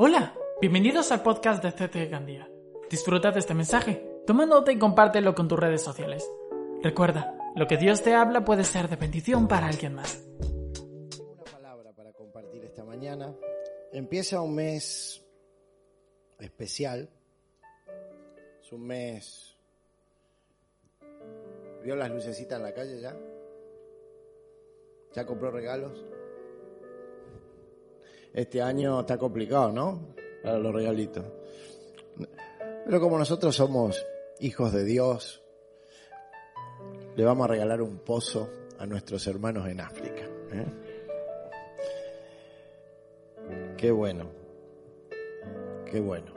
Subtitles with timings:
[0.00, 2.48] Hola, bienvenidos al podcast de CT Gandía.
[2.88, 6.24] Disfruta de este mensaje, toma nota y compártelo con tus redes sociales.
[6.84, 10.24] Recuerda, lo que Dios te habla puede ser de bendición para alguien más.
[10.38, 13.34] Una palabra para compartir esta mañana.
[13.92, 15.20] Empieza un mes
[16.38, 17.10] especial.
[18.62, 19.56] Es un mes...
[21.82, 23.16] ¿Vio las lucecitas en la calle ya?
[25.12, 26.04] ¿Ya compró regalos?
[28.32, 30.14] Este año está complicado, ¿no?
[30.42, 31.24] Para los regalitos.
[32.84, 34.04] Pero como nosotros somos
[34.40, 35.42] hijos de Dios,
[37.16, 40.22] le vamos a regalar un pozo a nuestros hermanos en África.
[40.52, 40.66] ¿eh?
[43.76, 44.30] Qué bueno,
[45.90, 46.32] qué bueno.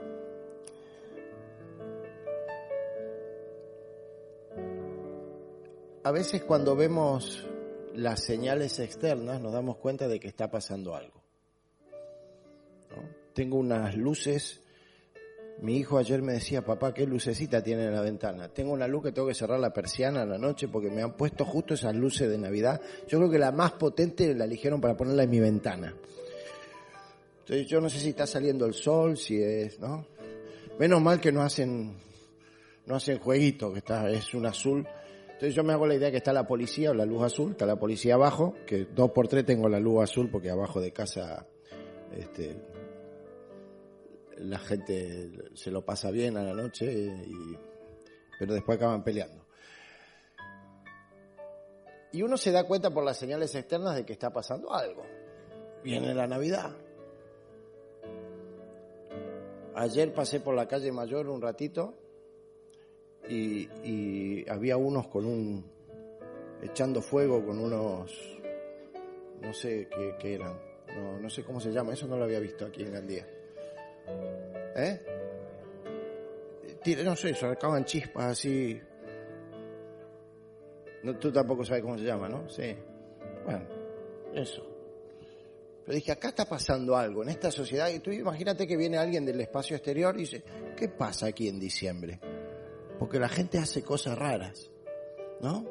[6.04, 7.46] A veces cuando vemos
[7.94, 11.21] las señales externas nos damos cuenta de que está pasando algo.
[13.34, 14.62] Tengo unas luces
[15.60, 18.48] mi hijo ayer me decía, papá, ¿qué lucecita tiene en la ventana?
[18.48, 21.16] Tengo una luz que tengo que cerrar la persiana a la noche porque me han
[21.16, 22.80] puesto justo esas luces de Navidad.
[23.06, 25.94] Yo creo que la más potente la eligieron para ponerla en mi ventana.
[27.40, 30.04] Entonces yo no sé si está saliendo el sol, si es, ¿no?
[30.80, 31.96] Menos mal que no hacen,
[32.86, 34.84] no hacen jueguito, que está, es un azul.
[35.26, 37.66] Entonces yo me hago la idea que está la policía o la luz azul, está
[37.66, 41.46] la policía abajo, que dos por tres tengo la luz azul porque abajo de casa,
[42.16, 42.71] este,
[44.42, 47.56] la gente se lo pasa bien a la noche, y,
[48.38, 49.46] pero después acaban peleando.
[52.12, 55.02] Y uno se da cuenta por las señales externas de que está pasando algo.
[55.82, 56.76] Viene la Navidad.
[59.74, 61.94] Ayer pasé por la calle Mayor un ratito
[63.28, 65.64] y, había unos con un
[66.60, 68.12] echando fuego con unos
[69.40, 70.60] no sé qué, qué eran,
[70.94, 73.26] no, no sé cómo se llama, eso no lo había visto aquí en Gandía.
[74.76, 75.00] ¿Eh?
[77.04, 78.80] No sé, sacaban chispas así.
[81.02, 82.48] No, tú tampoco sabes cómo se llama, ¿no?
[82.48, 82.74] Sí.
[83.44, 83.66] Bueno,
[84.34, 84.66] eso.
[85.84, 87.88] Pero dije, acá está pasando algo en esta sociedad.
[87.88, 90.44] Y tú imagínate que viene alguien del espacio exterior y dice,
[90.76, 92.20] ¿qué pasa aquí en diciembre?
[92.98, 94.70] Porque la gente hace cosas raras,
[95.40, 95.66] ¿no?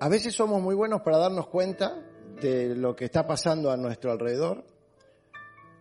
[0.00, 2.02] A veces somos muy buenos para darnos cuenta
[2.40, 4.64] de lo que está pasando a nuestro alrededor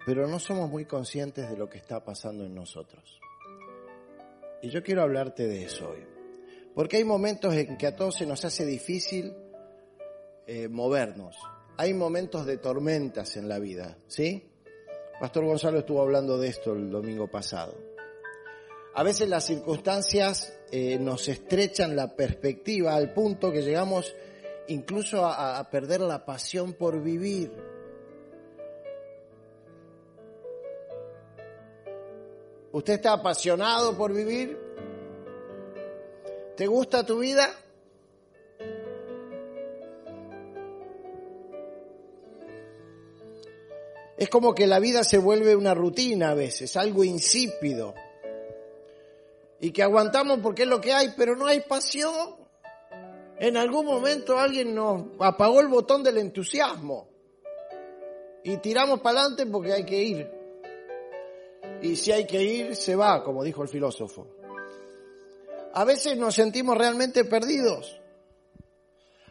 [0.05, 3.19] pero no somos muy conscientes de lo que está pasando en nosotros.
[4.61, 6.05] Y yo quiero hablarte de eso hoy.
[6.73, 9.33] Porque hay momentos en que a todos se nos hace difícil
[10.47, 11.37] eh, movernos.
[11.77, 14.49] Hay momentos de tormentas en la vida, ¿sí?
[15.19, 17.75] Pastor Gonzalo estuvo hablando de esto el domingo pasado.
[18.95, 24.15] A veces las circunstancias eh, nos estrechan la perspectiva al punto que llegamos
[24.67, 27.51] incluso a, a perder la pasión por vivir.
[32.73, 34.59] ¿Usted está apasionado por vivir?
[36.57, 37.47] ¿Te gusta tu vida?
[44.17, 47.93] Es como que la vida se vuelve una rutina a veces, algo insípido.
[49.59, 52.35] Y que aguantamos porque es lo que hay, pero no hay pasión.
[53.37, 57.07] En algún momento alguien nos apagó el botón del entusiasmo.
[58.43, 60.42] Y tiramos para adelante porque hay que ir
[61.83, 64.25] y si hay que ir, se va, como dijo el filósofo.
[65.73, 67.99] A veces nos sentimos realmente perdidos.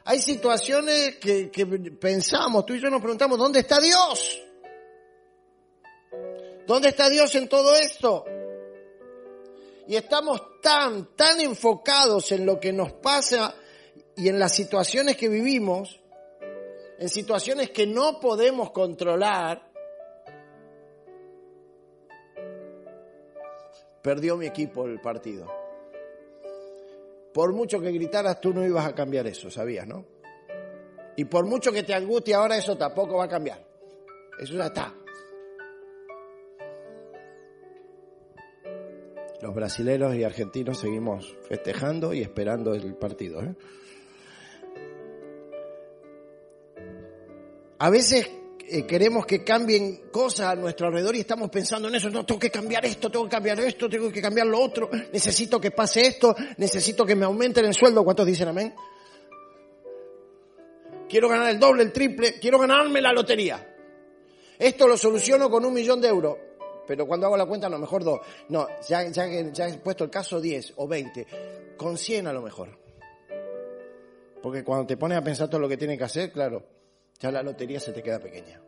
[0.05, 1.51] Hay situaciones que,
[1.99, 4.39] pensamos, tú y yo nos preguntamos, ¿dónde está Dios?
[6.67, 8.27] ¿Dónde está Dios en todo esto?
[9.89, 13.55] Y estamos tan, tan enfocados en lo que nos pasa
[14.15, 16.01] y en las situaciones que vivimos,
[16.99, 19.72] en situaciones que no podemos controlar,
[24.03, 25.47] perdió mi equipo el partido.
[27.33, 30.05] Por mucho que gritaras, tú no ibas a cambiar eso, sabías, ¿no?
[31.17, 33.65] Y por mucho que te angustie ahora, eso tampoco va a cambiar.
[34.39, 34.95] Eso ya está.
[39.41, 43.43] Los brasileños y argentinos seguimos festejando y esperando el partido.
[43.43, 43.55] ¿eh?
[47.79, 48.31] A veces
[48.69, 52.41] eh, queremos que cambien cosas a nuestro alrededor y estamos pensando en eso, no, tengo
[52.41, 56.07] que cambiar esto, tengo que cambiar esto, tengo que cambiar lo otro, necesito que pase
[56.07, 58.75] esto, necesito que me aumenten el sueldo, ¿cuántos dicen amén?
[61.09, 63.69] Quiero ganar el doble, el triple, quiero ganarme la lotería.
[64.59, 66.37] Esto lo soluciono con un millón de euros,
[66.87, 68.21] pero cuando hago la cuenta a lo mejor dos.
[68.49, 71.27] No, ya, ya, ya he puesto el caso 10 o 20,
[71.77, 72.79] con 100 a lo mejor.
[74.43, 76.65] Porque cuando te pones a pensar todo lo que tienes que hacer, claro,
[77.23, 78.61] ya la lotería se te queda pequeña.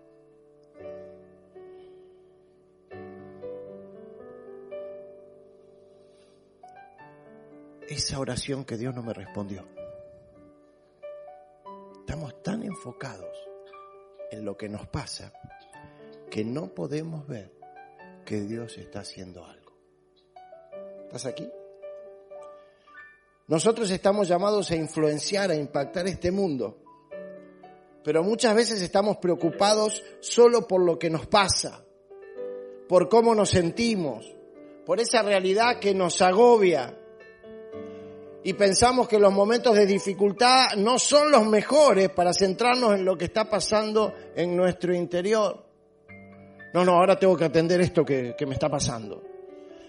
[7.89, 9.67] Esa oración que Dios no me respondió.
[11.99, 13.37] Estamos tan enfocados
[14.31, 15.33] en lo que nos pasa
[16.31, 17.53] que no podemos ver
[18.25, 19.77] que Dios está haciendo algo.
[21.07, 21.51] ¿Estás aquí?
[23.49, 26.84] Nosotros estamos llamados a influenciar, a impactar este mundo
[28.05, 31.83] pero muchas veces estamos preocupados solo por lo que nos pasa,
[32.87, 34.31] por cómo nos sentimos,
[34.85, 37.01] por esa realidad que nos agobia.
[38.47, 43.17] Y pensamos que los momentos de dificultad no son los mejores para centrarnos en lo
[43.17, 45.65] que está pasando en nuestro interior.
[46.75, 49.34] No, no, ahora tengo que atender esto que, que me está pasando.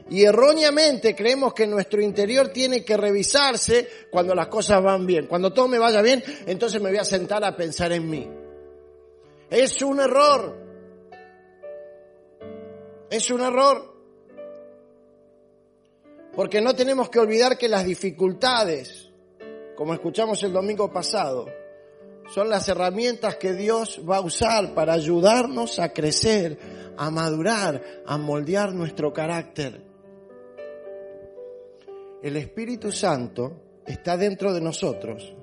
[0.10, 5.26] Y erróneamente creemos que nuestro interior tiene que revisarse cuando las cosas van bien.
[5.26, 8.28] Cuando todo me vaya bien, entonces me voy a sentar a pensar en mí.
[9.50, 10.56] Es un error.
[13.10, 13.96] Es un error.
[16.36, 19.10] Porque no tenemos que olvidar que las dificultades,
[19.76, 21.48] como escuchamos el domingo pasado,
[22.34, 26.60] son las herramientas que Dios va a usar para ayudarnos a crecer,
[26.98, 29.95] a madurar, a moldear nuestro carácter.
[32.26, 35.36] El Espíritu Santo está dentro de nosotros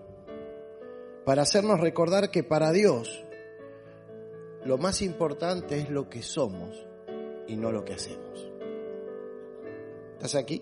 [1.24, 3.24] para hacernos recordar que para Dios
[4.64, 6.84] lo más importante es lo que somos
[7.46, 8.50] y no lo que hacemos.
[10.14, 10.60] ¿Estás aquí?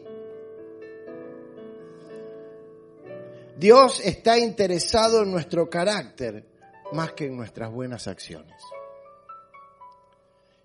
[3.57, 6.45] Dios está interesado en nuestro carácter
[6.93, 8.63] más que en nuestras buenas acciones.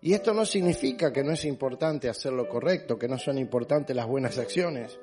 [0.02, 3.96] Y esto no significa que no es importante hacer lo correcto, que no son importantes
[3.96, 5.00] las buenas acciones.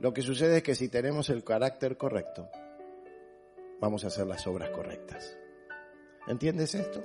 [0.00, 2.48] Lo que sucede es que si tenemos el carácter correcto,
[3.80, 5.36] vamos a hacer las obras correctas.
[6.26, 7.04] ¿Entiendes esto?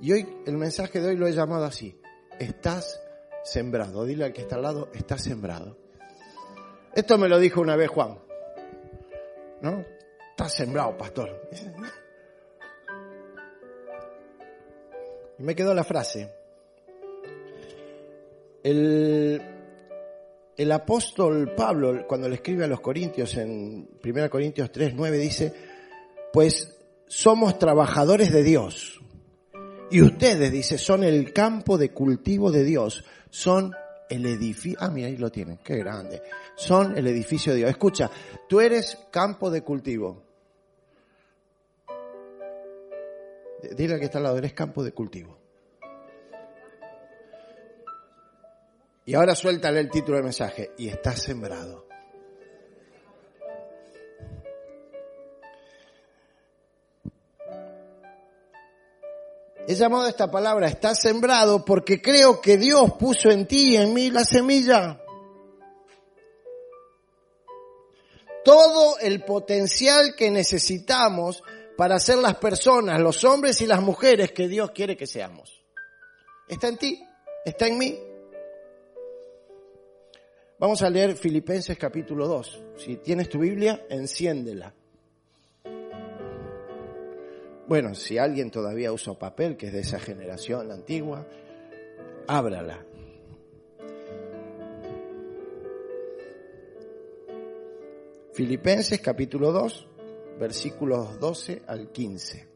[0.00, 2.00] Y hoy el mensaje de hoy lo he llamado así.
[2.40, 3.00] Estás
[3.44, 4.04] sembrado.
[4.04, 5.76] Dile al que está al lado, estás sembrado.
[6.92, 8.18] Esto me lo dijo una vez Juan.
[9.60, 9.84] ¿No?
[10.30, 11.48] Está sembrado, pastor.
[15.38, 16.41] Y me quedó la frase.
[18.62, 19.42] El,
[20.56, 25.52] el apóstol Pablo, cuando le escribe a los Corintios en 1 Corintios 3, 9, dice,
[26.32, 29.00] pues somos trabajadores de Dios.
[29.90, 33.04] Y ustedes, dice, son el campo de cultivo de Dios.
[33.28, 33.74] Son
[34.08, 36.22] el edificio, ah, mira, ahí lo tienen, qué grande.
[36.54, 37.70] Son el edificio de Dios.
[37.70, 38.10] Escucha,
[38.48, 40.22] tú eres campo de cultivo.
[43.76, 45.41] Dile al que está al lado, eres campo de cultivo.
[49.04, 51.86] Y ahora suéltale el título del mensaje, y estás sembrado.
[59.66, 63.76] He llamado a esta palabra está sembrado porque creo que Dios puso en ti y
[63.76, 65.00] en mí la semilla.
[68.44, 71.44] Todo el potencial que necesitamos
[71.76, 75.62] para ser las personas, los hombres y las mujeres que Dios quiere que seamos.
[76.48, 77.04] Está en ti,
[77.44, 78.11] está en mí.
[80.62, 82.62] Vamos a leer Filipenses capítulo 2.
[82.76, 84.72] Si tienes tu Biblia, enciéndela.
[87.66, 91.26] Bueno, si alguien todavía usa papel, que es de esa generación antigua,
[92.28, 92.86] ábrala.
[98.32, 99.88] Filipenses capítulo 2,
[100.38, 102.46] versículos 12 al 15.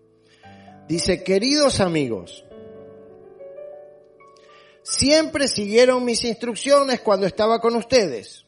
[0.86, 2.45] Dice, queridos amigos,
[4.86, 8.46] siempre siguieron mis instrucciones cuando estaba con ustedes.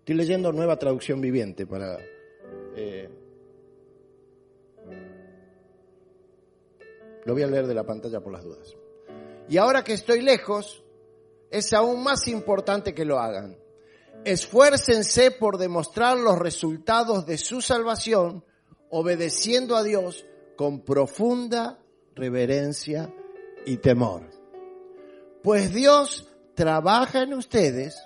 [0.00, 1.98] Estoy leyendo nueva traducción viviente para
[2.76, 3.08] eh,
[7.24, 8.76] Lo voy a leer de la pantalla por las dudas.
[9.48, 10.82] Y ahora que estoy lejos,
[11.50, 13.58] es aún más importante que lo hagan.
[14.24, 18.44] Esfuércense por demostrar los resultados de su salvación
[18.90, 21.78] obedeciendo a Dios con profunda
[22.14, 23.12] reverencia
[23.64, 24.39] y temor.
[25.42, 27.96] Pues Dios trabaja en ustedes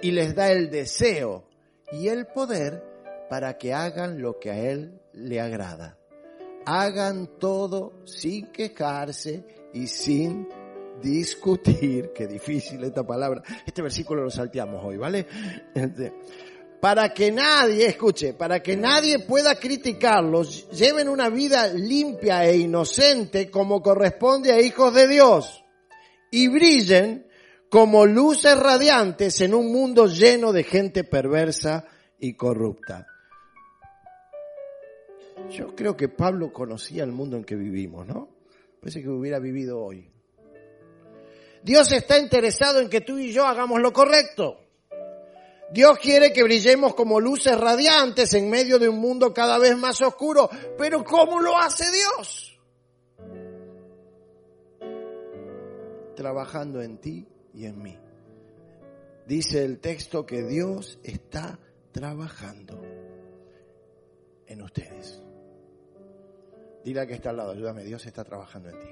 [0.00, 1.44] y les da el deseo
[1.92, 2.82] y el poder
[3.28, 5.98] para que hagan lo que a Él le agrada.
[6.64, 10.48] Hagan todo sin quejarse y sin
[11.02, 15.26] discutir, qué difícil esta palabra, este versículo lo salteamos hoy, ¿vale?
[15.74, 16.14] Este,
[16.80, 23.50] para que nadie, escuche, para que nadie pueda criticarlos, lleven una vida limpia e inocente
[23.50, 25.64] como corresponde a hijos de Dios
[26.30, 27.26] y brillen
[27.68, 31.84] como luces radiantes en un mundo lleno de gente perversa
[32.18, 33.06] y corrupta.
[35.50, 38.28] Yo creo que Pablo conocía el mundo en que vivimos, ¿no?
[38.80, 40.10] Parece que hubiera vivido hoy.
[41.62, 44.60] Dios está interesado en que tú y yo hagamos lo correcto.
[45.70, 50.00] Dios quiere que brillemos como luces radiantes en medio de un mundo cada vez más
[50.00, 50.48] oscuro.
[50.78, 52.57] Pero ¿cómo lo hace Dios?
[56.18, 57.96] Trabajando en ti y en mí.
[59.24, 61.60] Dice el texto que Dios está
[61.92, 62.82] trabajando
[64.44, 65.22] en ustedes.
[66.82, 68.88] Dile a que está al lado, ayúdame, Dios está trabajando en ti.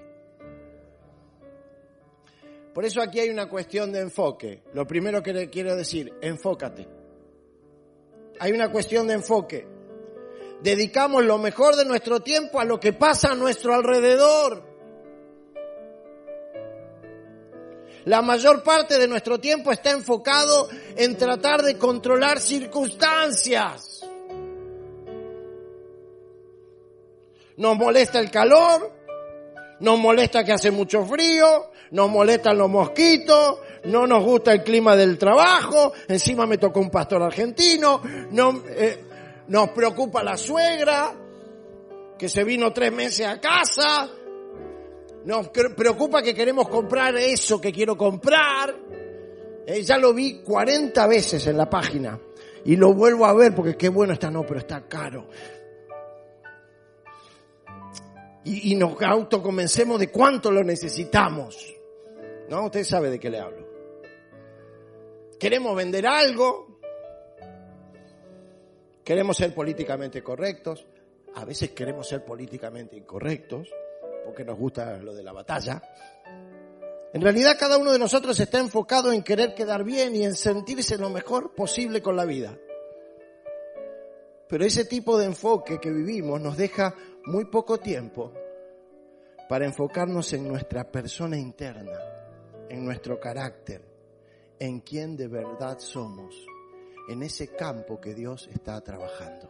[2.73, 4.63] Por eso aquí hay una cuestión de enfoque.
[4.73, 6.87] Lo primero que le quiero decir, enfócate.
[8.39, 9.67] Hay una cuestión de enfoque.
[10.63, 14.66] Dedicamos lo mejor de nuestro tiempo a lo que pasa a nuestro alrededor.
[18.07, 24.07] La mayor parte de nuestro tiempo está enfocado en tratar de controlar circunstancias.
[27.57, 28.93] Nos molesta el calor,
[29.81, 34.95] nos molesta que hace mucho frío, nos molestan los mosquitos, no nos gusta el clima
[34.95, 39.05] del trabajo, encima me tocó un pastor argentino, no, eh,
[39.49, 41.13] nos preocupa la suegra,
[42.17, 44.09] que se vino tres meses a casa,
[45.27, 48.75] nos preocupa que queremos comprar eso que quiero comprar.
[49.67, 52.19] Eh, ya lo vi 40 veces en la página
[52.65, 55.29] y lo vuelvo a ver porque qué bueno está, no, pero está caro
[58.47, 61.75] y, y nos autoconvencemos de cuánto lo necesitamos.
[62.49, 62.67] ¿No?
[62.67, 63.67] Usted sabe de qué le hablo.
[65.41, 66.79] Queremos vender algo.
[69.03, 70.87] Queremos ser políticamente correctos.
[71.35, 73.69] A veces queremos ser políticamente incorrectos
[74.27, 75.81] porque nos gusta lo de la batalla.
[77.13, 80.99] En realidad cada uno de nosotros está enfocado en querer quedar bien y en sentirse
[80.99, 82.59] lo mejor posible con la vida.
[84.49, 88.33] Pero ese tipo de enfoque que vivimos nos deja muy poco tiempo
[89.49, 91.99] para enfocarnos en nuestra persona interna,
[92.69, 93.83] en nuestro carácter,
[94.59, 96.35] en quién de verdad somos,
[97.09, 99.49] en ese campo que Dios está trabajando.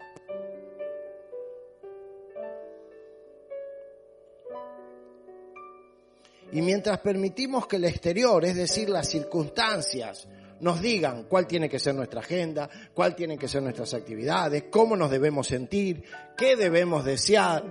[6.52, 10.28] Y mientras permitimos que el exterior, es decir, las circunstancias,
[10.60, 14.96] nos digan cuál tiene que ser nuestra agenda, cuál tienen que ser nuestras actividades, cómo
[14.96, 16.04] nos debemos sentir,
[16.36, 17.64] qué debemos desear.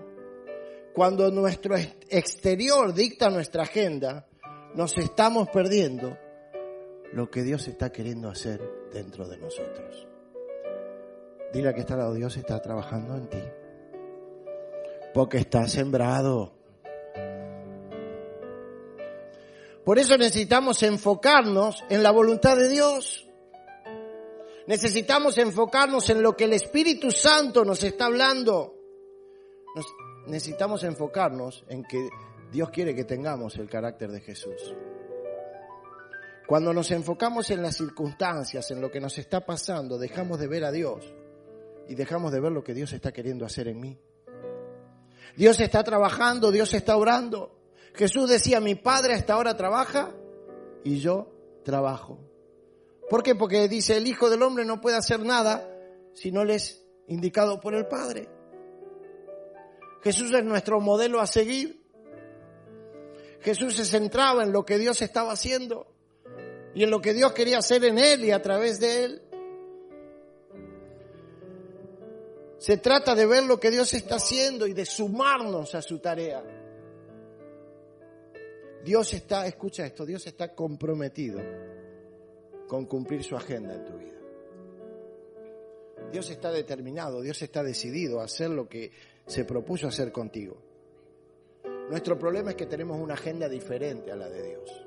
[0.93, 4.27] Cuando nuestro exterior dicta nuestra agenda,
[4.75, 6.17] nos estamos perdiendo
[7.13, 10.07] lo que Dios está queriendo hacer dentro de nosotros.
[11.53, 13.43] Dile a que está lado, Dios está trabajando en ti.
[15.13, 16.53] Porque está sembrado.
[19.85, 23.27] Por eso necesitamos enfocarnos en la voluntad de Dios.
[24.65, 28.73] Necesitamos enfocarnos en lo que el Espíritu Santo nos está hablando.
[30.25, 32.09] necesitamos enfocarnos en que
[32.51, 34.73] Dios quiere que tengamos el carácter de Jesús.
[36.47, 40.65] Cuando nos enfocamos en las circunstancias, en lo que nos está pasando, dejamos de ver
[40.65, 41.13] a Dios
[41.87, 43.99] y dejamos de ver lo que Dios está queriendo hacer en mí.
[45.35, 47.64] Dios está trabajando, Dios está orando.
[47.95, 50.13] Jesús decía, mi Padre hasta ahora trabaja
[50.83, 51.31] y yo
[51.63, 52.19] trabajo.
[53.09, 53.35] ¿Por qué?
[53.35, 55.69] Porque dice, el Hijo del Hombre no puede hacer nada
[56.13, 58.29] si no le es indicado por el Padre.
[60.01, 61.83] Jesús es nuestro modelo a seguir.
[63.41, 65.87] Jesús se centraba en lo que Dios estaba haciendo
[66.73, 69.21] y en lo que Dios quería hacer en Él y a través de Él.
[72.57, 76.43] Se trata de ver lo que Dios está haciendo y de sumarnos a su tarea.
[78.85, 81.41] Dios está, escucha esto, Dios está comprometido
[82.67, 84.19] con cumplir su agenda en tu vida.
[86.11, 88.91] Dios está determinado, Dios está decidido a hacer lo que
[89.25, 90.61] se propuso hacer contigo.
[91.89, 94.85] Nuestro problema es que tenemos una agenda diferente a la de Dios.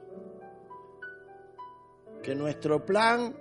[2.22, 3.34] Que nuestro plan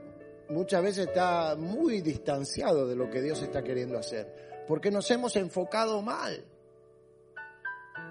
[0.49, 5.35] muchas veces está muy distanciado de lo que Dios está queriendo hacer, porque nos hemos
[5.35, 6.43] enfocado mal.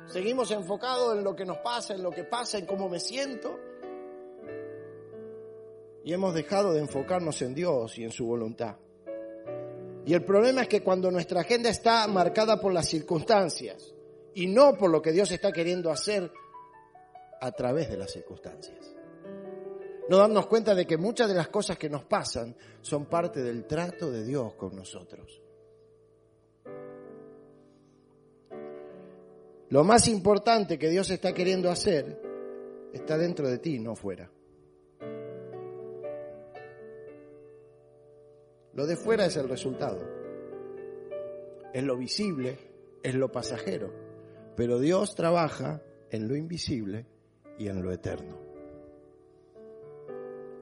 [0.06, 3.58] Seguimos enfocados en lo que nos pasa, en lo que pasa, en cómo me siento.
[6.04, 8.76] Y hemos dejado de enfocarnos en Dios y en su voluntad.
[10.04, 13.92] Y el problema es que cuando nuestra agenda está marcada por las circunstancias
[14.34, 16.30] y no por lo que Dios está queriendo hacer
[17.40, 18.94] a través de las circunstancias.
[20.08, 23.66] No darnos cuenta de que muchas de las cosas que nos pasan son parte del
[23.66, 25.42] trato de Dios con nosotros.
[29.68, 32.20] Lo más importante que Dios está queriendo hacer
[32.92, 34.30] está dentro de ti, no fuera.
[38.74, 40.00] Lo de fuera es el resultado.
[41.72, 42.58] Es lo visible,
[43.02, 43.92] es lo pasajero.
[44.56, 47.06] Pero Dios trabaja en lo invisible
[47.58, 48.46] y en lo eterno.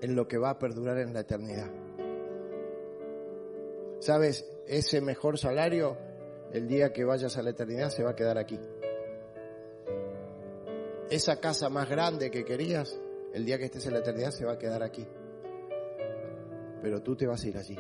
[0.05, 1.71] en lo que va a perdurar en la eternidad.
[4.01, 4.47] ¿Sabes?
[4.67, 5.97] Ese mejor salario,
[6.53, 8.61] el día que vayas a la eternidad, se va a quedar aquí.
[11.11, 12.99] Esa casa más grande que querías,
[13.33, 15.07] el día que estés en la eternidad, se va a quedar aquí.
[16.83, 17.77] Pero tú te vas a ir allí.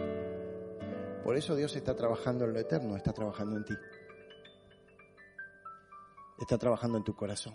[1.23, 3.75] Por eso Dios está trabajando en lo eterno, está trabajando en ti.
[6.38, 7.54] Está trabajando en tu corazón.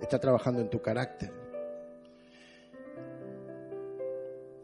[0.00, 1.32] Está trabajando en tu carácter.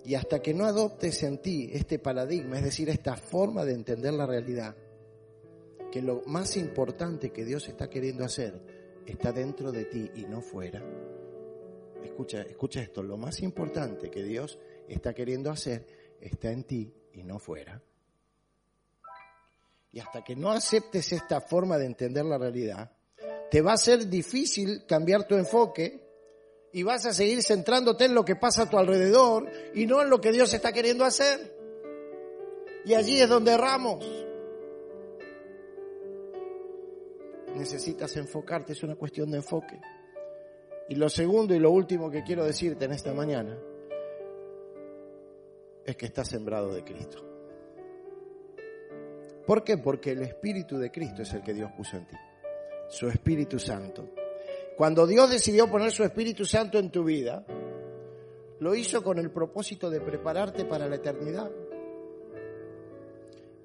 [0.04, 4.14] Y hasta que no adoptes en ti este paradigma, es decir, esta forma de entender
[4.14, 4.75] la realidad,
[5.90, 8.72] que lo más importante que Dios está queriendo hacer
[9.06, 10.82] está dentro de ti y no fuera.
[12.02, 15.87] Escucha, escucha esto, lo más importante que Dios está queriendo hacer
[16.21, 17.82] está en ti y no fuera.
[19.92, 22.90] Y hasta que no aceptes esta forma de entender la realidad,
[23.50, 26.02] te va a ser difícil cambiar tu enfoque
[26.73, 30.09] y vas a seguir centrándote en lo que pasa a tu alrededor y no en
[30.09, 31.54] lo que Dios está queriendo hacer.
[32.87, 34.04] Y allí es donde erramos.
[37.54, 39.80] Necesitas enfocarte, es una cuestión de enfoque.
[40.88, 43.59] Y lo segundo y lo último que quiero decirte en esta mañana
[45.85, 47.25] es que estás sembrado de Cristo.
[49.47, 49.78] ¿Por qué?
[49.78, 52.16] Porque el Espíritu de Cristo es el que Dios puso en ti.
[52.88, 54.09] Su Espíritu Santo.
[54.76, 57.44] Cuando Dios decidió poner su Espíritu Santo en tu vida,
[58.61, 61.50] lo hizo con el propósito de prepararte para la eternidad.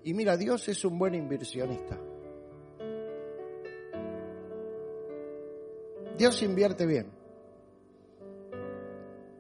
[0.03, 1.99] Y mira, Dios es un buen inversionista.
[6.17, 7.11] Dios invierte bien.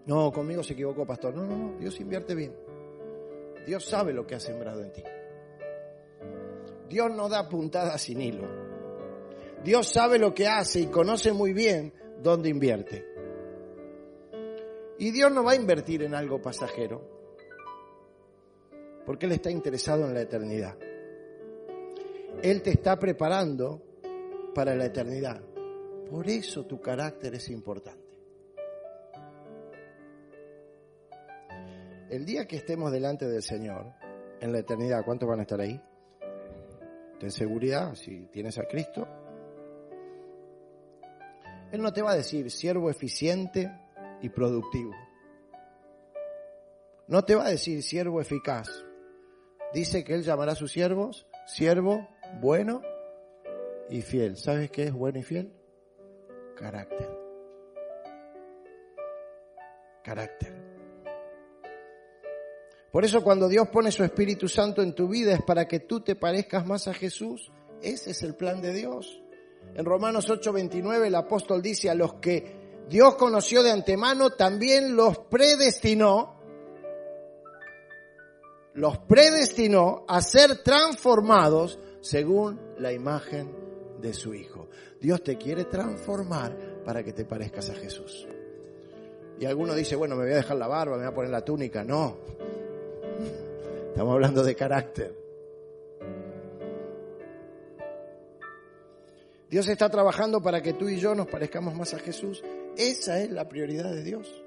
[0.05, 1.35] No, conmigo se equivocó, pastor.
[1.35, 2.55] No, no, no, Dios invierte bien.
[3.65, 5.03] Dios sabe lo que ha sembrado en ti.
[6.87, 8.47] Dios no da puntadas sin hilo.
[9.63, 13.05] Dios sabe lo que hace y conoce muy bien dónde invierte.
[14.99, 17.01] Y Dios no va a invertir en algo pasajero,
[19.05, 20.77] porque Él está interesado en la eternidad.
[22.41, 23.81] Él te está preparando
[24.55, 25.41] para la eternidad.
[26.09, 28.05] Por eso tu carácter es importante.
[32.09, 33.93] El día que estemos delante del Señor,
[34.39, 35.81] en la eternidad, ¿cuántos van a estar ahí?
[37.19, 39.07] Ten seguridad, si tienes a Cristo,
[41.71, 43.69] él no te va a decir siervo eficiente
[44.21, 44.93] y productivo.
[47.07, 48.69] No te va a decir siervo eficaz.
[49.73, 52.07] Dice que Él llamará a sus siervos siervo
[52.41, 52.81] bueno
[53.89, 54.37] y fiel.
[54.37, 55.56] ¿Sabes qué es bueno y fiel?
[56.57, 57.07] Carácter.
[60.03, 60.53] Carácter.
[62.91, 65.99] Por eso cuando Dios pone su Espíritu Santo en tu vida es para que tú
[65.99, 67.51] te parezcas más a Jesús.
[67.81, 69.21] Ese es el plan de Dios.
[69.75, 75.19] En Romanos 8:29 el apóstol dice, a los que Dios conoció de antemano, también los
[75.19, 76.41] predestinó,
[78.73, 83.66] los predestinó a ser transformados según la imagen
[84.01, 84.67] de su Hijo.
[84.99, 86.55] Dios te quiere transformar
[86.85, 88.27] para que te parezcas a Jesús.
[89.39, 91.45] Y alguno dice, bueno, me voy a dejar la barba, me voy a poner la
[91.45, 91.83] túnica.
[91.83, 92.17] No.
[93.89, 95.27] Estamos hablando de carácter.
[99.49, 102.43] Dios está trabajando para que tú y yo nos parezcamos más a Jesús.
[102.75, 104.43] Esa es la prioridad de Dios.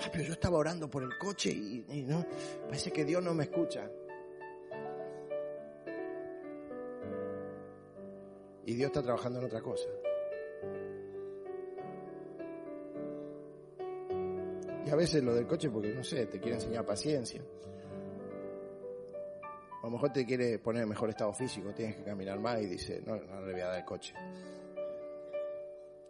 [0.00, 2.24] Ah, pero yo estaba orando por el coche y, no,
[2.66, 3.90] parece que Dios no me escucha.
[8.68, 9.88] Y Dios está trabajando en otra cosa.
[14.84, 17.42] Y a veces lo del coche porque no sé, te quiere enseñar paciencia.
[19.42, 22.66] A lo mejor te quiere poner en mejor estado físico, tienes que caminar más y
[22.66, 24.12] dice, no, no le voy a dar el coche.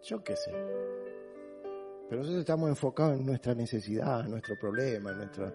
[0.03, 0.51] Yo qué sé.
[0.51, 5.55] Pero nosotros estamos enfocados en nuestra necesidad, en nuestro problema, en nuestra...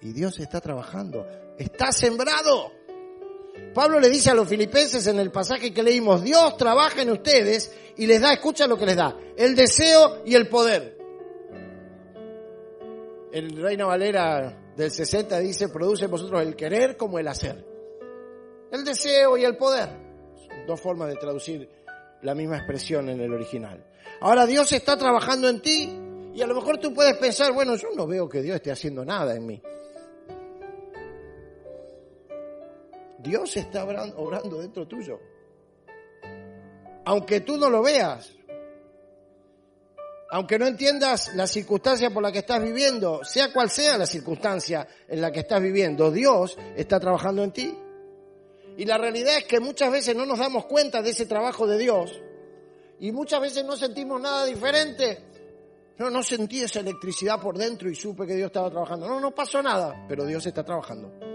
[0.00, 1.24] Y Dios está trabajando.
[1.56, 2.72] Está sembrado.
[3.74, 7.72] Pablo le dice a los filipenses en el pasaje que leímos, Dios trabaja en ustedes
[7.96, 10.98] y les da, escucha lo que les da, el deseo y el poder.
[13.32, 17.64] El Reina Valera del 60 dice, produce en vosotros el querer como el hacer.
[18.70, 19.88] El deseo y el poder.
[20.36, 21.68] Son dos formas de traducir
[22.22, 23.84] la misma expresión en el original.
[24.20, 25.98] Ahora Dios está trabajando en ti
[26.34, 29.04] y a lo mejor tú puedes pensar, bueno, yo no veo que Dios esté haciendo
[29.04, 29.62] nada en mí.
[33.22, 35.20] Dios está obrando dentro tuyo.
[37.04, 38.32] Aunque tú no lo veas,
[40.30, 44.88] aunque no entiendas la circunstancia por la que estás viviendo, sea cual sea la circunstancia
[45.06, 47.78] en la que estás viviendo, Dios está trabajando en ti.
[48.76, 51.78] Y la realidad es que muchas veces no nos damos cuenta de ese trabajo de
[51.78, 52.20] Dios.
[52.98, 55.18] Y muchas veces no sentimos nada diferente.
[55.98, 59.06] No, no sentí esa electricidad por dentro y supe que Dios estaba trabajando.
[59.06, 61.31] No, no pasó nada, pero Dios está trabajando.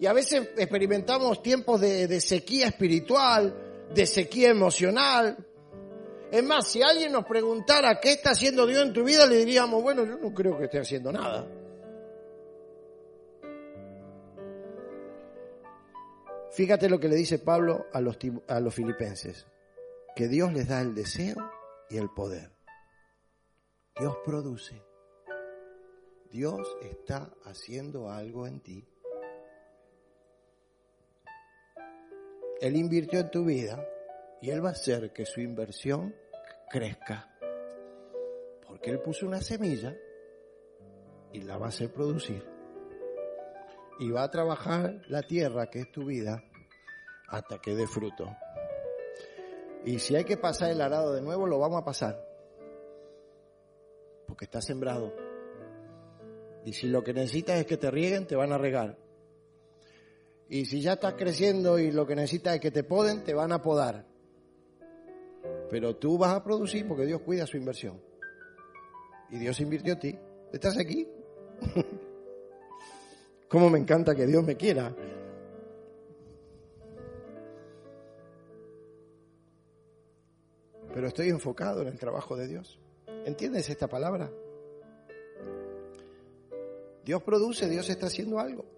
[0.00, 5.36] Y a veces experimentamos tiempos de, sequía espiritual, de sequía emocional.
[6.30, 9.82] Es más, si alguien nos preguntara qué está haciendo Dios en tu vida, le diríamos,
[9.82, 11.48] bueno, yo no creo que esté haciendo nada.
[16.52, 19.46] Fíjate lo que le dice Pablo a los, a los filipenses,
[20.14, 21.36] que Dios les da el deseo
[21.90, 22.52] y el poder.
[23.98, 24.80] Dios produce.
[26.30, 28.86] Dios está haciendo algo en ti.
[32.60, 33.86] Él invirtió en tu vida
[34.40, 36.14] y Él va a hacer que su inversión
[36.70, 37.30] crezca.
[38.66, 39.96] Porque Él puso una semilla
[41.32, 42.44] y la va a hacer producir.
[44.00, 46.42] Y va a trabajar la tierra, que es tu vida,
[47.28, 48.28] hasta que dé fruto.
[49.84, 52.24] Y si hay que pasar el arado de nuevo, lo vamos a pasar.
[54.26, 55.14] Porque está sembrado.
[56.64, 58.98] Y si lo que necesitas es que te rieguen, te van a regar.
[60.48, 63.52] Y si ya estás creciendo y lo que necesitas es que te poden, te van
[63.52, 64.06] a podar.
[65.68, 68.00] Pero tú vas a producir porque Dios cuida su inversión.
[69.30, 70.18] Y Dios invirtió en ti.
[70.52, 71.06] ¿Estás aquí?
[73.48, 74.94] ¿Cómo me encanta que Dios me quiera?
[80.94, 82.80] Pero estoy enfocado en el trabajo de Dios.
[83.26, 84.30] ¿Entiendes esta palabra?
[87.04, 88.77] Dios produce, Dios está haciendo algo.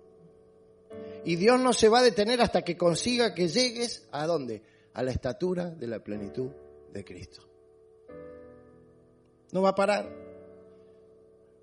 [1.25, 4.63] Y Dios no se va a detener hasta que consiga que llegues a dónde?
[4.95, 6.51] A la estatura de la plenitud
[6.93, 7.43] de Cristo.
[9.53, 10.09] No va a parar.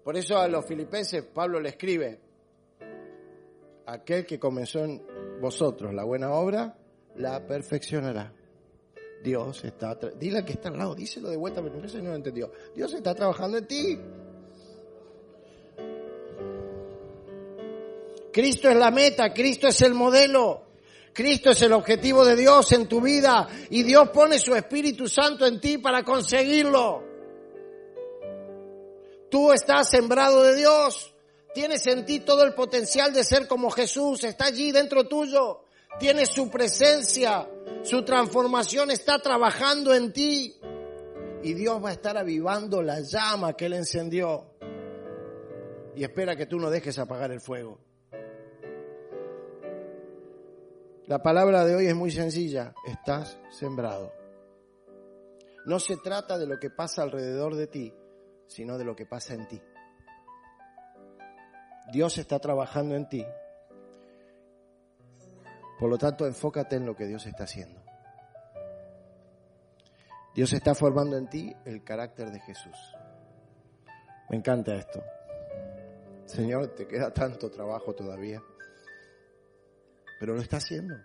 [0.04, 2.20] Por eso a los filipenses Pablo le escribe,
[3.86, 5.02] aquel que comenzó en
[5.41, 6.78] vosotros la buena obra,
[7.15, 8.34] la perfeccionará.
[9.24, 12.52] Dios está, dile al que está al lado, díselo de vuelta, pero no lo entendió.
[12.76, 14.00] Dios está trabajando en ti.
[18.38, 20.62] Cristo es la meta, Cristo es el modelo.
[21.12, 25.43] Cristo es el objetivo de Dios en tu vida y Dios pone su Espíritu Santo
[25.47, 27.04] en ti para conseguirlo.
[29.32, 31.15] Tú estás sembrado de Dios.
[31.56, 34.23] Tienes en ti todo el potencial de ser como Jesús.
[34.23, 35.62] Está allí dentro tuyo.
[36.00, 37.50] Tienes su presencia.
[37.82, 40.56] Su transformación está trabajando en ti.
[41.41, 44.45] Y Dios va a estar avivando la llama que Él encendió.
[45.95, 47.87] Y espera que tú no dejes apagar el fuego.
[51.08, 52.76] La palabra de hoy es muy sencilla.
[52.86, 54.12] Estás sembrado.
[55.65, 57.93] No se trata de lo que pasa alrededor de ti,
[58.46, 59.62] sino de lo que pasa en ti.
[61.93, 63.26] Dios está trabajando en ti.
[65.80, 67.82] Por lo tanto, enfócate en lo que Dios está haciendo.
[70.36, 72.76] Dios está formando en ti el carácter de Jesús.
[74.30, 75.02] Me encanta esto.
[76.26, 78.41] Señor, te queda tanto trabajo todavía.
[80.19, 80.95] Pero lo está haciendo.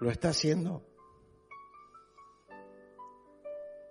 [0.00, 0.86] Lo está haciendo.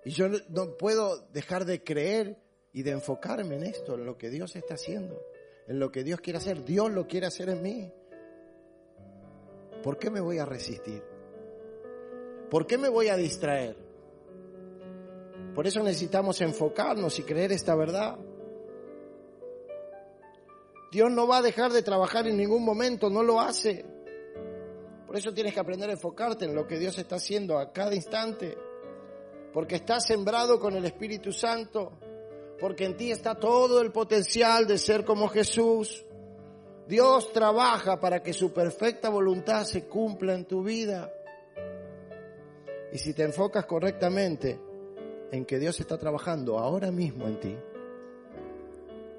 [0.04, 2.38] Y yo no puedo dejar de creer
[2.74, 5.22] y de enfocarme en esto, en lo que Dios está haciendo,
[5.68, 6.64] en lo que Dios quiere hacer.
[6.64, 7.94] Dios lo quiere hacer en mí.
[9.84, 11.04] ¿Por qué me voy a resistir?
[12.50, 13.76] ¿Por qué me voy a distraer?
[15.56, 18.18] Por eso necesitamos enfocarnos y creer esta verdad.
[20.92, 23.86] Dios no va a dejar de trabajar en ningún momento, no lo hace.
[25.08, 27.96] Por eso tienes que aprender a enfocarte en lo que Dios está haciendo a cada
[27.96, 28.58] instante.
[29.54, 31.94] Porque estás sembrado con el Espíritu Santo.
[32.60, 36.06] Porque en ti está todo el potencial de ser como Jesús.
[36.88, 41.12] Dios trabaja para que su perfecta voluntad se cumpla en tu vida.
[42.92, 44.60] Y si te enfocas correctamente
[45.32, 47.58] en que Dios está trabajando ahora mismo en ti,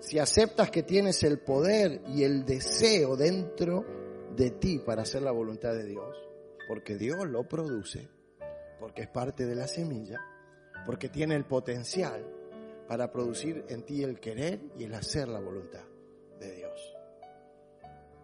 [0.03, 3.87] si aceptas que tienes el poder y el deseo dentro
[4.35, 6.17] de ti para hacer la voluntad de Dios,
[6.67, 8.09] porque Dios lo produce,
[8.81, 10.21] porque es parte de la semilla,
[10.87, 12.27] porque tiene el potencial
[12.88, 15.85] para producir en ti el querer y el hacer la voluntad
[16.41, 16.97] de Dios.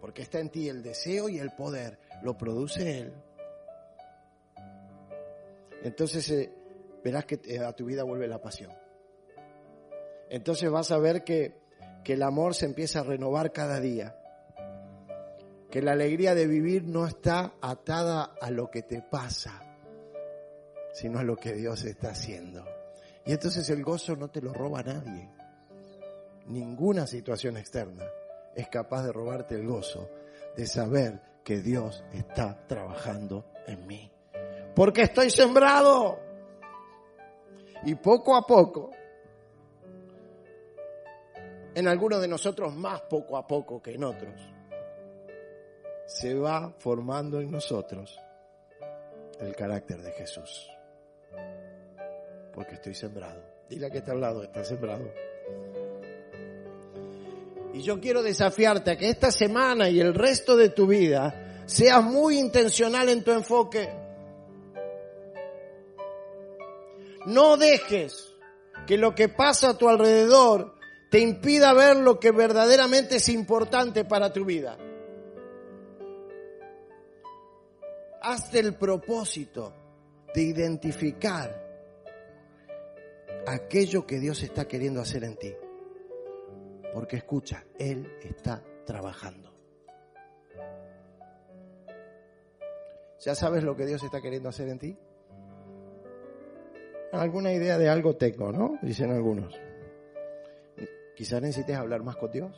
[0.01, 3.12] Porque está en ti el deseo y el poder, lo produce Él.
[5.85, 6.53] Entonces eh,
[7.05, 8.73] verás que eh, a tu vida vuelve la pasión.
[10.29, 11.67] Entonces vas a ver que
[12.09, 14.16] que el amor se empieza a renovar cada día,
[15.71, 19.61] que la alegría de vivir no está atada a lo que te pasa,
[20.94, 22.64] sino a lo que Dios está haciendo.
[23.27, 25.29] Y entonces el gozo no te lo roba nadie.
[26.47, 28.07] Ninguna situación externa
[28.57, 30.09] es capaz de robarte el gozo
[30.57, 34.11] de saber que Dios está trabajando en mí.
[34.75, 36.21] Porque estoy sembrado.
[37.85, 38.92] Y poco a poco,
[41.79, 44.35] en algunos de nosotros más poco a poco que en otros,
[46.09, 48.19] se va formando en nosotros
[49.38, 50.69] el carácter de Jesús.
[52.53, 53.41] Porque estoy sembrado.
[53.69, 55.09] Dile que está al lado, está sembrado.
[57.73, 62.03] Y yo quiero desafiarte a que esta semana y el resto de tu vida seas
[62.03, 63.88] muy intencional en tu enfoque.
[67.27, 68.35] No dejes
[68.85, 70.78] que lo que pasa a tu alrededor
[71.11, 74.77] te impida ver lo que verdaderamente es importante para tu vida.
[78.21, 79.73] Hazte el propósito
[80.35, 81.68] de identificar
[83.47, 85.55] aquello que Dios está queriendo hacer en ti.
[86.92, 89.55] Porque escucha, Él está trabajando.
[93.21, 94.99] ¿Ya sabes lo que Dios está queriendo hacer en ti?
[97.12, 98.79] Alguna idea de algo tengo, ¿no?
[98.83, 99.67] Dicen algunos.
[101.18, 102.52] Quizás necesites hablar más con Dios.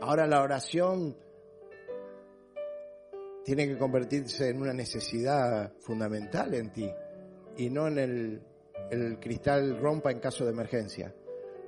[0.00, 1.16] Ahora la oración
[3.44, 6.88] tiene que convertirse en una necesidad fundamental en ti
[7.56, 8.42] y no en el,
[8.88, 11.12] el cristal rompa en caso de emergencia.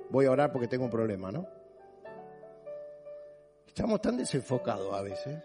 [0.09, 1.45] Voy a orar porque tengo un problema, ¿no?
[3.67, 5.37] Estamos tan desenfocados a veces.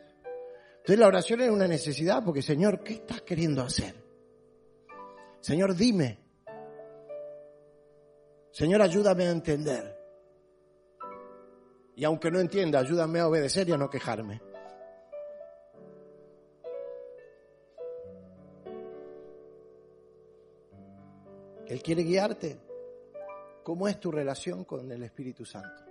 [0.70, 3.92] Entonces la oración es una necesidad porque, Señor, ¿qué estás queriendo hacer?
[5.40, 6.23] Señor, dime.
[8.54, 9.98] Señor, ayúdame a entender.
[11.96, 14.40] Y aunque no entienda, ayúdame a obedecer y a no quejarme.
[21.66, 22.60] Él quiere guiarte.
[23.64, 25.82] ¿Cómo es tu relación con el Espíritu Santo?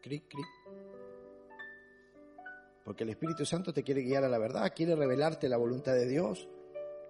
[0.00, 0.46] Cric, cric.
[2.84, 6.06] Porque el Espíritu Santo te quiere guiar a la verdad, quiere revelarte la voluntad de
[6.06, 6.48] Dios,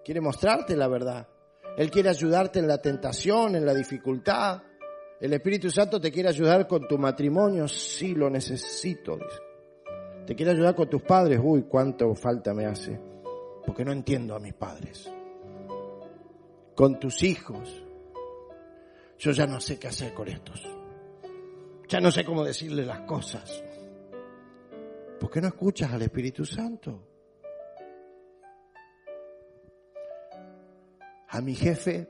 [0.03, 1.32] quiere mostrarte la verdad.
[1.77, 4.61] Él quiere ayudarte en la tentación, en la dificultad.
[5.19, 9.17] El Espíritu Santo te quiere ayudar con tu matrimonio, sí lo necesito.
[10.25, 12.99] Te quiere ayudar con tus padres, uy, cuánto falta me hace,
[13.65, 15.11] porque no entiendo a mis padres.
[16.75, 17.83] Con tus hijos,
[19.17, 20.61] yo ya no sé qué hacer con estos.
[21.87, 23.63] Ya no sé cómo decirle las cosas.
[25.19, 27.12] ¿Por qué no escuchas al Espíritu Santo?
[31.33, 32.07] A mi jefe,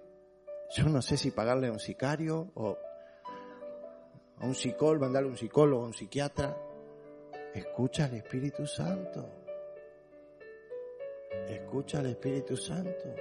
[0.76, 2.78] yo no sé si pagarle a un sicario o
[4.38, 6.58] a un psicólogo, mandarle a un psicólogo, a un psiquiatra.
[7.54, 9.30] Escucha al Espíritu Santo.
[11.48, 13.16] Escucha al Espíritu Santo.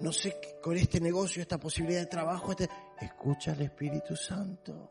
[0.00, 2.70] No sé con este negocio, esta posibilidad de trabajo, este...
[3.02, 4.90] escucha al Espíritu Santo.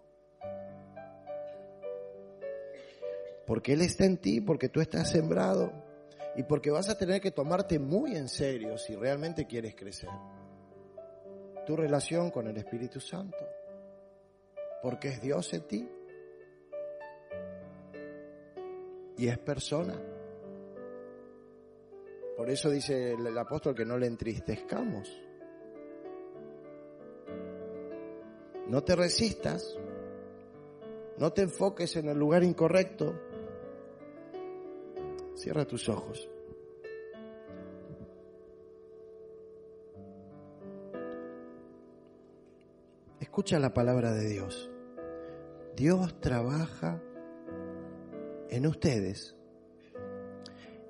[3.47, 5.89] Porque Él está en ti, porque tú estás sembrado
[6.35, 10.09] y porque vas a tener que tomarte muy en serio si realmente quieres crecer.
[11.65, 13.45] Tu relación con el Espíritu Santo.
[14.81, 15.89] Porque es Dios en ti.
[19.17, 19.99] Y es persona.
[22.37, 25.21] Por eso dice el, apóstol que no le entristezcamos.
[28.67, 29.77] No te resistas.
[31.17, 33.13] No te enfoques en el lugar incorrecto.
[35.41, 36.29] Cierra tus ojos.
[43.19, 44.69] Escucha la palabra de Dios.
[45.75, 47.01] Dios trabaja
[48.51, 49.35] en ustedes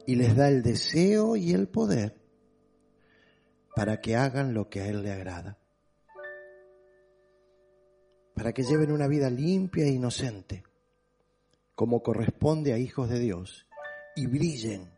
[0.06, 2.20] y les da el deseo y el poder
[3.74, 5.60] para que hagan lo que a Él le agrada.
[8.36, 10.66] Para que lleven una vida limpia e inocente,
[11.74, 13.71] como corresponde a hijos de Dios
[14.16, 14.92] y brillen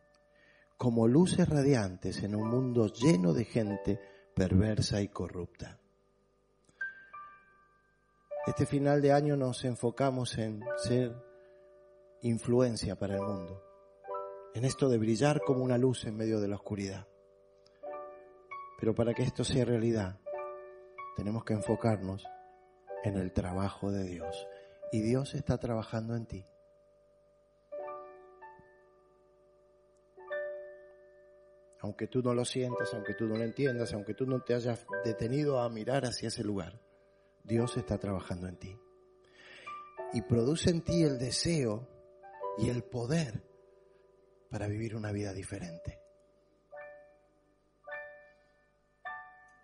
[0.77, 3.99] como luces radiantes en un mundo lleno de gente
[4.35, 5.79] perversa y corrupta.
[8.45, 11.15] Este final de año nos enfocamos en ser
[12.21, 13.63] influencia para el mundo,
[14.53, 17.07] en esto de brillar como una luz en medio de la oscuridad.
[18.79, 20.19] Pero para que esto sea realidad,
[21.15, 22.25] tenemos que enfocarnos
[23.03, 24.47] en el trabajo de Dios.
[24.91, 26.45] Y Dios está trabajando en ti.
[31.83, 34.87] Aunque tú no lo sientas, aunque tú no lo entiendas, aunque tú no te hayas
[35.03, 36.81] detenido a mirar hacia ese lugar,
[37.43, 38.79] Dios está trabajando en ti.
[40.13, 41.85] Y produce en ti el deseo
[42.57, 43.43] y el poder
[44.49, 45.99] para vivir una vida diferente.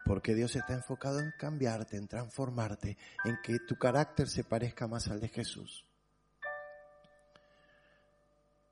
[0.03, 5.07] Porque Dios está enfocado en cambiarte, en transformarte, en que tu carácter se parezca más
[5.07, 5.88] al de Jesús.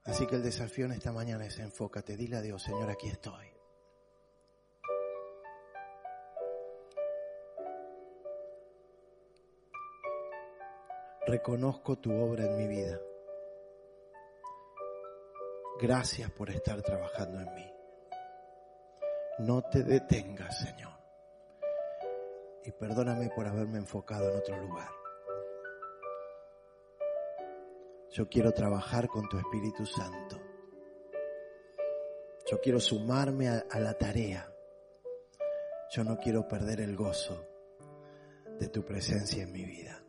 [0.07, 3.45] Así que el desafío en esta mañana es enfócate, dile a Dios, Señor, aquí estoy.
[11.27, 13.01] Reconozco tu obra en mi vida.
[15.81, 17.73] Gracias por estar trabajando en mí.
[19.39, 20.93] No te detengas, Señor.
[22.63, 24.96] Y perdóname por haberme enfocado en otro lugar.
[28.17, 30.41] Yo quiero trabajar con tu Espíritu Santo.
[32.49, 34.51] Yo quiero sumarme a, la tarea.
[35.91, 37.45] Yo no quiero perder el gozo
[38.59, 40.01] de tu presencia en mi vida.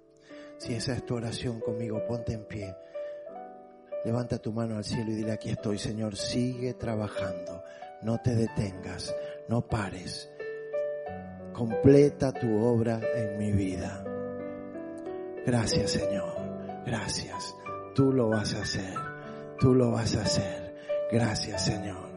[0.57, 2.75] Si esa es tu oración conmigo, ponte en pie.
[4.07, 7.63] Levanta tu mano al cielo y dile, aquí estoy, Señor, sigue trabajando.
[8.01, 9.15] No te detengas,
[9.51, 10.33] no pares.
[11.53, 14.03] Completa tu obra en mi vida.
[15.45, 16.33] Gracias, Señor.
[16.87, 17.55] Gracias.
[17.99, 18.95] Tú lo vas a hacer.
[19.59, 20.73] Tú lo vas a hacer.
[21.11, 22.09] Gracias, Señor.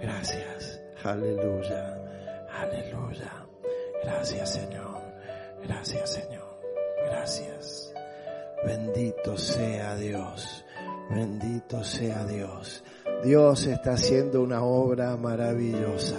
[0.00, 0.80] Gracias.
[1.04, 1.94] Aleluya.
[2.58, 3.46] Aleluya.
[4.02, 4.98] Gracias, Señor.
[5.62, 6.58] Gracias, Señor.
[7.04, 7.92] Gracias.
[8.64, 10.64] Bendito sea Dios.
[11.10, 12.82] Bendito sea Dios.
[13.22, 16.16] Dios está haciendo una obra maravillosa.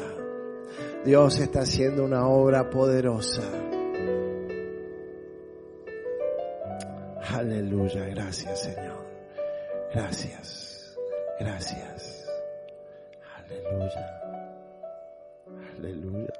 [1.03, 3.41] Dios está haciendo una obra poderosa.
[7.33, 9.06] Aleluya, gracias Señor.
[9.93, 10.95] Gracias,
[11.39, 12.27] gracias.
[13.37, 14.21] Aleluya,
[15.77, 16.33] aleluya.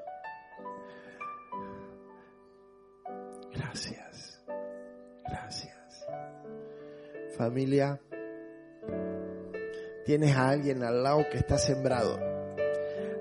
[3.54, 4.40] Gracias,
[5.26, 6.06] gracias.
[7.36, 8.00] Familia,
[10.04, 12.18] tienes a alguien al lado que está sembrado.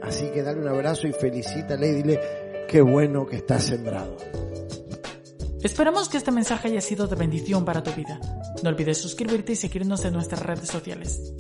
[0.02, 2.20] Así que dale un abrazo y felicítale y dile,
[2.68, 4.18] qué bueno que está sembrado.
[5.64, 8.20] Esperamos que este mensaje haya sido de bendición para tu vida.
[8.64, 11.34] No olvides suscribirte y seguirnos en nuestras redes sociales.